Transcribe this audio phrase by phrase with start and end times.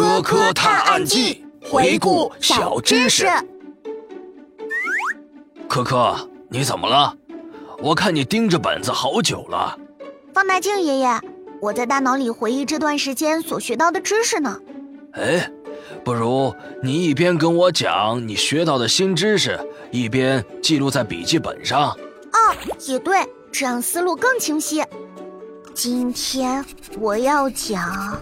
[0.00, 3.26] 科科探案记，回顾小知识。
[5.68, 6.16] 科科，
[6.48, 7.14] 你怎么了？
[7.82, 9.78] 我看你盯着本子好久了。
[10.32, 11.20] 放大镜爷爷，
[11.60, 14.58] 我在大脑里回忆这段时间所学到的知识呢。
[15.12, 15.50] 哎，
[16.02, 19.60] 不如你一边跟我讲你学到的新知识，
[19.90, 21.90] 一边记录在笔记本上。
[21.90, 22.56] 哦，
[22.86, 23.18] 也对，
[23.52, 24.82] 这样思路更清晰。
[25.74, 26.64] 今天
[26.98, 28.18] 我要讲。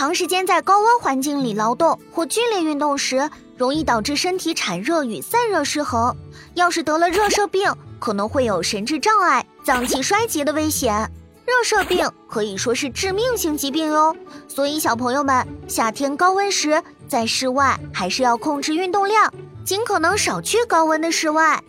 [0.00, 3.28] 长时间在高温环境里劳动或剧烈运动时，
[3.58, 6.16] 容易导致身体产热与散热失衡。
[6.54, 11.12] 要是得了热射病， 可能会有神志障碍、脏器衰竭的危险。
[11.44, 14.16] 热射病可以说是致命性疾病哟，
[14.48, 19.30] 所以小朋友们，夏天高温时在室外还是要控制运动量，
[19.66, 21.62] 尽可能少去高温的室外。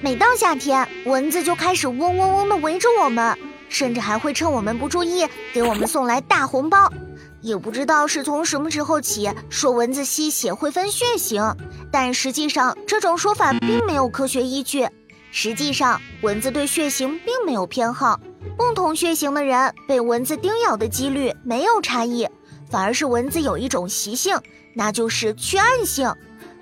[0.00, 3.36] 每到夏天，蚊子就开始嗡嗡嗡的围着我们，
[3.72, 6.92] 甚至还会趁我们不注意给我们送来大红包。
[7.40, 11.42] 也不知道是从什么时候起，说蚊子吸血会分血型，
[11.90, 14.86] 但实际上这种说法并没有科学依据。
[15.32, 18.20] 实际上，蚊子对血型并没有偏好，
[18.56, 22.28] 不同血型的人被蚊子叮咬的几率没有差异，
[22.70, 24.38] 反而是蚊子有一种习性，
[24.74, 26.14] 那就是趋暗性。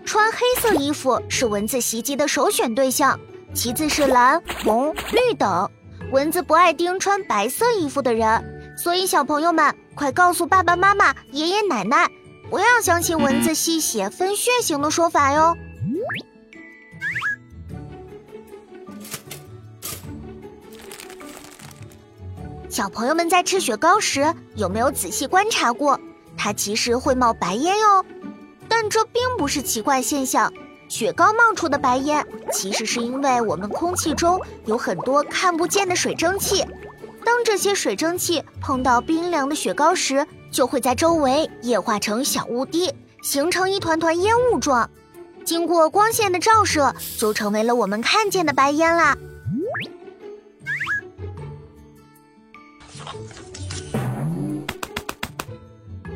[0.03, 3.19] 穿黑色衣服是蚊子袭击的首选对象，
[3.53, 5.69] 其次是蓝、红、绿等。
[6.11, 12.11] 蚊子不爱叮穿白色衣服的人，所以小朋友们快告诉爸爸妈妈、爷爷奶奶，
[12.51, 15.57] 不要相信蚊子吸血分血型的说法哟。
[22.69, 26.01] 小朋友们在吃雪糕时，有没有仔细观察过？
[26.37, 28.05] 它其实会冒白烟哟。
[28.69, 30.53] 但这并不是奇怪现象，
[30.91, 36.67] 雪糕冒出的白烟，其实是因为我们空气中有很多看不见的水蒸气。
[37.25, 42.93] 当这些水蒸气碰到冰凉的雪糕时，就会在周围液化成小雾滴，
[43.23, 44.91] 形成一团团烟雾状。
[45.45, 49.17] 经过光线的照射，就成为了我们看见的白烟啦。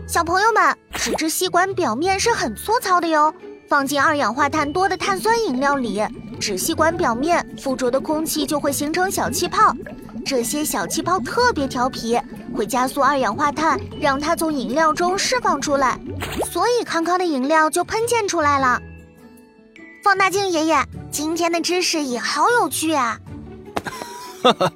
[0.08, 0.76] 小朋友们。
[1.04, 3.34] 纸质吸管表面是很粗糙的哟，
[3.66, 6.02] 放进二氧化碳多的碳酸饮料里，
[6.38, 9.74] 纸吸管表面附着的空气就会形成小气泡，
[10.24, 12.20] 这些小气泡特别调皮，
[12.54, 15.98] 会加速二氧化碳让它从饮料中释放出来，
[16.52, 18.80] 所以康康的饮料就喷溅出来了。
[20.02, 20.76] 放大镜爷爷，
[21.10, 23.18] 今天的知识也好有趣啊！
[24.42, 24.72] 哈哈，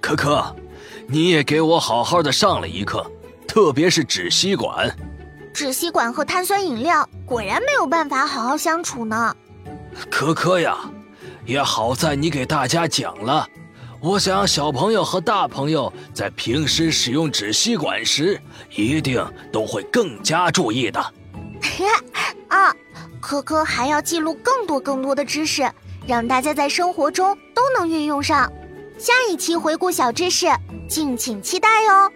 [0.00, 0.56] 可可，
[1.06, 3.08] 你也给我好好的上了一课，
[3.46, 4.92] 特别是纸吸管。
[5.54, 9.34] 纸吸管和碳酸饮料果然没有办法好好相处呢。
[10.10, 10.76] 可可呀，
[11.46, 13.46] 也好在你给大家讲了。
[14.00, 18.38] 我想小朋友和大朋友在平时使用纸吸管时，
[18.74, 21.00] 一定都会更加注意的。
[22.48, 22.74] 啊，
[23.20, 25.70] 可可还要记录更多更多的知识，
[26.04, 28.52] 让大家在生活中都能运用上。
[28.98, 30.46] 下一期回顾小知识，
[30.88, 32.12] 敬请期待哟。